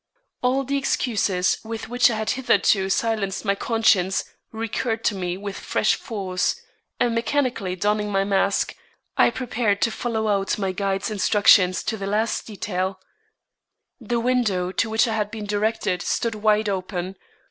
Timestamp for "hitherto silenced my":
2.31-3.53